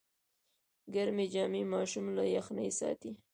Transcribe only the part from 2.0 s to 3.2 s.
له یخنۍ ساتي۔